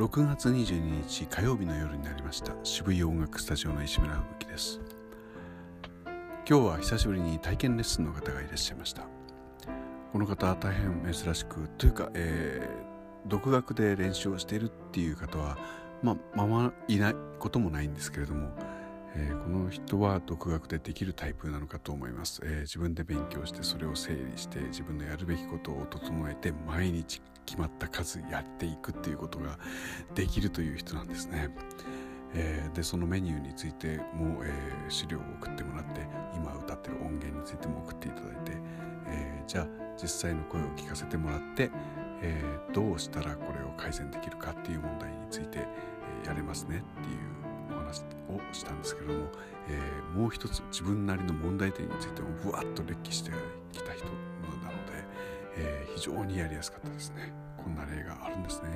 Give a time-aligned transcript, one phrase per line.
[0.00, 2.54] 6月22日火曜日の夜になりました。
[2.62, 4.80] 渋谷音楽スタジオの石村吹雪です。
[6.48, 9.02] 今日は久しぶりに体験レッスンの方がいらっしゃいました。
[10.10, 15.58] この方は大変珍しくというか、えー、独学で練習をしているっていう方は
[16.02, 18.48] まあままいないこともないんですけれども
[19.16, 29.58] えー、この人は独学でできるタイプなのかと思います、えー、自分で勉強してそれを整理して自分のやるべきことを整えて毎日決まった数やっていくっていうことが
[30.14, 31.50] できるという人なんですね、
[32.34, 34.52] えー、でそのメニューについても、え
[34.88, 36.06] 資料を送ってもらって
[36.36, 38.52] 今歌ってる音源についても送っていただいて、
[39.08, 39.66] えじゃあ
[40.00, 41.72] 実際の声を聞かせてもらって、
[42.22, 42.40] え
[42.72, 45.58] どうしたらこれを改善できるかっていう問題について、
[46.24, 47.49] えやれますねっていう
[47.90, 49.26] 話をしたんですけども、
[49.68, 53.30] えー、もう一つ自分なりの問題点についてもぶわっと列記して
[53.72, 55.04] きた人なので、
[55.56, 57.32] えー、非常にやりやすかったですね。
[57.56, 58.68] こんな例があるんですね。